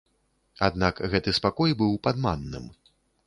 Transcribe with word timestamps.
Аднак 0.67 1.01
гэты 1.11 1.33
спакой 1.39 1.75
быў 1.81 1.93
падманным. 2.09 2.65